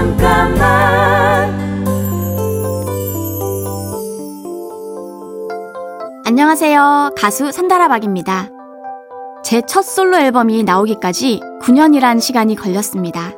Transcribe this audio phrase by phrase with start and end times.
[0.00, 1.60] 잠깐만
[6.24, 7.10] 안녕하세요.
[7.18, 8.48] 가수 산다라박입니다.
[9.44, 13.32] 제 첫 솔로 앨범이 나오기까지 9년이란 시간이 걸렸습니다.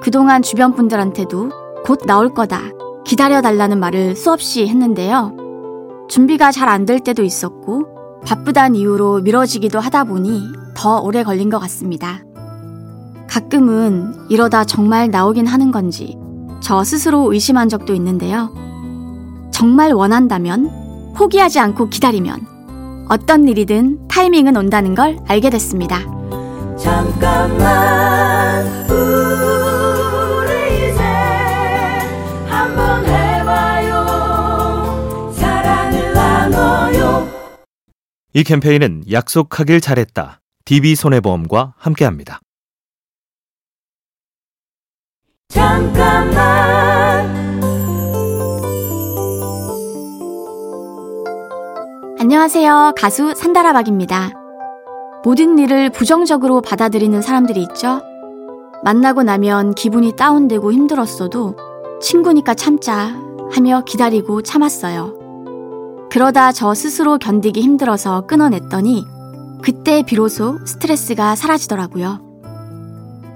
[0.00, 1.50] 그동안 주변 분들한테도
[1.84, 2.60] 곧 나올 거다,
[3.04, 5.36] 기다려달라는 말을 수없이 했는데요.
[6.08, 10.44] 준비가 잘 안 될 때도 있었고, 바쁘단 이유로 미뤄지기도 하다 보니
[10.74, 12.22] 더 오래 걸린 것 같습니다.
[13.28, 16.16] 가끔은 이러다 정말 나오긴 하는 건지
[16.60, 18.52] 저 스스로 의심한 적도 있는데요.
[19.52, 26.00] 정말 원한다면 포기하지 않고 기다리면 어떤 일이든 타이밍은 온다는 걸 알게 됐습니다.
[26.76, 31.02] 잠깐만 우리 이제
[32.46, 34.04] 한번 해봐요
[35.32, 37.28] 사랑을 나눠요
[38.32, 40.40] 이 캠페인은 약속하길 잘했다.
[40.64, 42.40] DB손해보험과 함께합니다.
[45.58, 47.26] 잠깐만
[52.20, 52.92] 안녕하세요.
[52.96, 54.32] 가수 산다라박입니다.
[55.24, 58.02] 모든 일을 부정적으로 받아들이는 사람들이 있죠?
[58.84, 61.56] 만나고 나면 기분이 다운되고 힘들었어도
[62.02, 63.16] 친구니까 참자
[63.50, 66.08] 하며 기다리고 참았어요.
[66.10, 69.06] 그러다 저 스스로 견디기 힘들어서 끊어냈더니
[69.62, 72.27] 그때 비로소 스트레스가 사라지더라고요.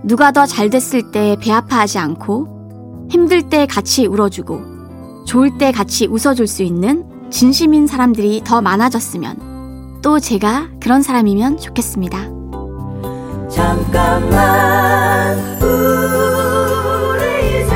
[0.05, 6.07] 누가 더 잘 됐을 때 배 아파하지 않고 힘들 때 같이 울어주고 좋을 때 같이
[6.07, 12.19] 웃어줄 수 있는 진심인 사람들이 더 많아졌으면 또 제가 그런 사람이면 좋겠습니다.
[13.49, 17.75] 잠깐만 우리 이제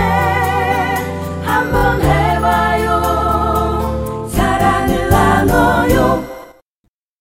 [1.44, 6.24] 한번 해봐요 사랑을 나눠요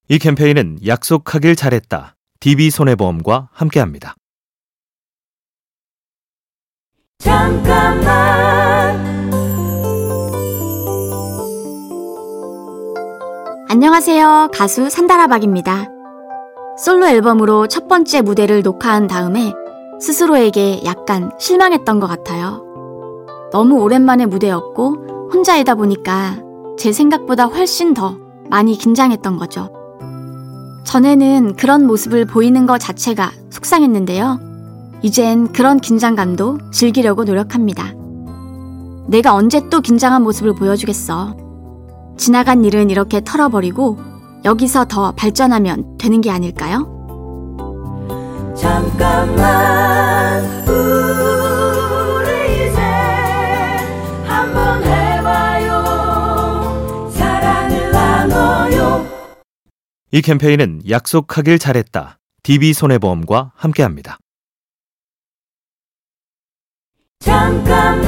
[0.09, 2.15] 이 캠페인은 약속하길 잘했다.
[2.39, 4.15] DB손해보험과 함께합니다.
[7.25, 9.03] 잠깐만
[13.67, 14.49] 안녕하세요.
[14.53, 15.89] 가수 산다라박입니다.
[16.77, 19.53] 솔로 앨범으로 첫 번째 무대를 녹화한 다음에
[19.99, 22.61] 스스로에게 약간 실망했던 것 같아요.
[23.51, 26.37] 너무 오랜만에 무대였고 혼자이다 보니까
[26.77, 28.19] 제 생각보다 훨씬 더
[28.51, 29.71] 많이 긴장했던 거죠.
[30.83, 34.54] 전에는 그런 모습을 보이는 것 자체가 속상했는데요.
[35.01, 37.93] 이젠 그런 긴장감도 즐기려고 노력합니다.
[39.07, 41.35] 내가 언제 또 긴장한 모습을 보여주겠어.
[42.17, 43.97] 지나간 일은 이렇게 털어버리고
[44.45, 46.91] 여기서 더 발전하면 되는 게 아닐까요?
[48.55, 51.09] 잠깐만 우리
[52.69, 52.79] 이제
[54.25, 55.83] 한번 해봐요
[57.11, 59.05] 사랑을 나눠요
[60.11, 62.17] 이 캠페인은 약속하길 잘했다.
[62.43, 64.19] DB손해보험과 함께합니다.
[67.19, 68.05] 잠깐만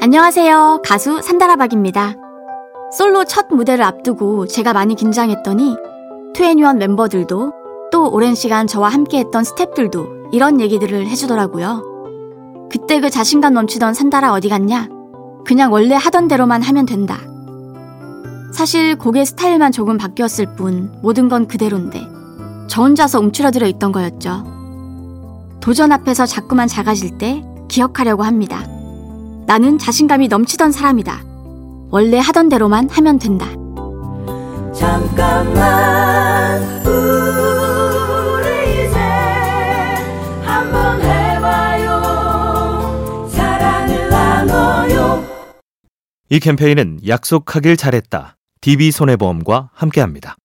[0.00, 0.82] 안녕하세요.
[0.84, 2.14] 가수 산다라박입니다.
[2.96, 5.76] 솔로 첫 무대를 앞두고 제가 많이 긴장했더니
[6.34, 7.52] 투애니원 멤버들도
[7.90, 12.68] 또 오랜 시간 저와 함께했던 스탭들도 이런 얘기들을 해주더라고요.
[12.70, 14.88] 그때 그 자신감 넘치던 산다라 어디 갔냐?
[15.44, 17.18] 그냥 원래 하던 대로만 하면 된다.
[18.52, 22.06] 사실 곡의 스타일만 조금 바뀌었을 뿐 모든 건 그대로인데
[22.72, 24.44] 저 혼자서 움츠러들어 있던 거였죠.
[25.60, 28.66] 도전 앞에서 자꾸만 작아질 때 기억하려고 합니다.
[29.46, 31.22] 나는 자신감이 넘치던 사람이다.
[31.90, 33.46] 원래 하던 대로만 하면 된다.
[34.72, 38.98] 잠깐만 우리 이제
[40.42, 42.00] 한번 해봐요
[43.28, 45.22] 사랑을 나눠요
[46.30, 48.38] 이 캠페인은 약속하길 잘했다.
[48.62, 50.36] DB손해보험과 함께합니다.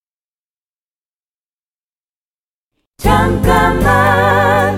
[2.97, 4.75] 잠깐만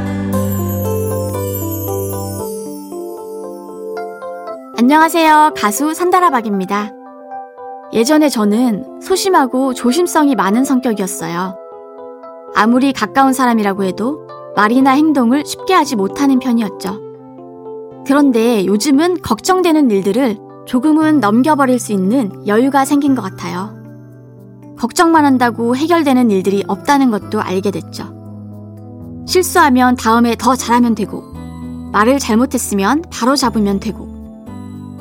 [4.78, 5.53] 안녕하세요.
[5.56, 6.91] 가수 산다라박입니다.
[7.94, 11.56] 예전에 저는 소심하고 조심성이 많은 성격이었어요.
[12.56, 17.00] 아무리 가까운 사람이라고 해도 말이나 행동을 쉽게 하지 못하는 편이었죠.
[18.06, 23.79] 그런데 요즘은 걱정되는 일들을 조금은 넘겨버릴 수 있는 여유가 생긴 것 같아요.
[24.80, 28.18] 걱정만 한다고 해결되는 일들이 없다는 것도 알게 됐죠.
[29.28, 31.22] 실수하면 다음에 더 잘하면 되고,
[31.92, 34.08] 말을 잘못했으면 바로 잡으면 되고,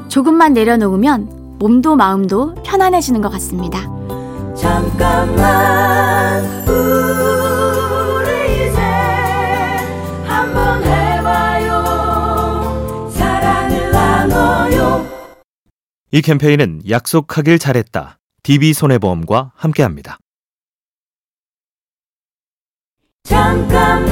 [0.09, 3.83] 조금만 내려놓으면 몸도 마음도 편안해지는 것 같습니다.
[4.57, 8.81] 잠깐만 우리 이제
[10.27, 11.85] 한번 해봐요
[13.11, 15.07] 사랑을 나눠요
[16.11, 18.18] 이 캠페인은 약속하길 잘했다.
[18.43, 20.19] DB손해보험과 함께합니다.
[23.25, 24.09] 잠깐만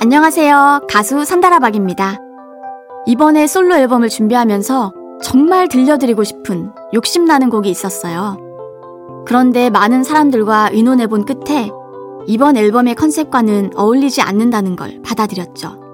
[0.00, 0.86] 안녕하세요.
[0.88, 2.18] 가수 산다라박입니다.
[3.06, 4.92] 이번에 솔로 앨범을 준비하면서
[5.22, 8.36] 정말 들려드리고 싶은 욕심나는 곡이 있었어요.
[9.26, 11.70] 그런데 많은 사람들과 의논해본 끝에
[12.26, 15.85] 이번 앨범의 컨셉과는 어울리지 않는다는 걸 받아들였죠.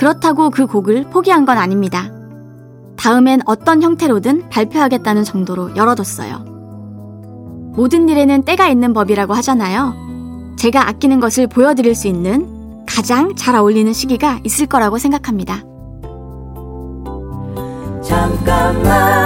[0.00, 2.10] 그렇다고 그 곡을 포기한 건 아닙니다.
[2.96, 6.38] 다음엔 어떤 형태로든 발표하겠다는 정도로 열어뒀어요.
[7.74, 9.92] 모든 일에는 때가 있는 법이라고 하잖아요.
[10.56, 15.62] 제가 아끼는 것을 보여드릴 수 있는 가장 잘 어울리는 시기가 있을 거라고 생각합니다.
[18.02, 19.19] 잠깐만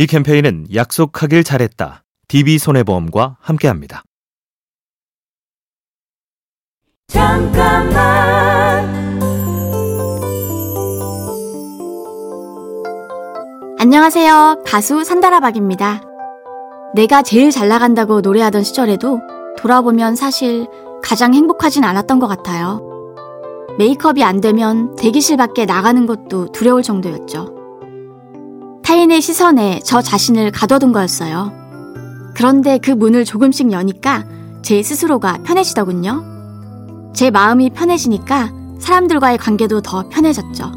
[0.00, 2.04] 이 캠페인은 약속하길 잘했다.
[2.28, 4.04] DB손해보험과 함께합니다.
[7.08, 7.98] 잠깐만
[13.80, 14.62] 안녕하세요.
[14.64, 16.02] 가수 산다라박입니다.
[16.94, 19.20] 내가 제일 잘 나간다고 노래하던 시절에도
[19.58, 20.68] 돌아보면 사실
[21.02, 22.80] 가장 행복하진 않았던 것 같아요.
[23.78, 27.57] 메이크업이 안 되면 대기실 밖에 나가는 것도 두려울 정도였죠.
[28.88, 31.52] 타인의 시선에 저 자신을 가둬둔 거였어요.
[32.34, 34.24] 그런데 그 문을 조금씩 여니까
[34.62, 37.12] 제 스스로가 편해지더군요.
[37.14, 40.72] 제 마음이 편해지니까 사람들과의 관계도 더 편해졌죠.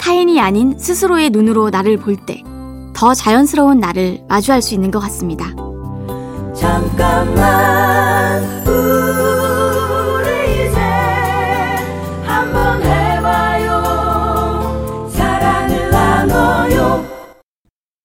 [0.00, 2.42] 타인이 아닌 스스로의 눈으로 나를 볼 때
[2.94, 5.54] 더 자연스러운 나를 마주할 수 있는 것 같습니다.
[6.52, 8.42] 잠깐만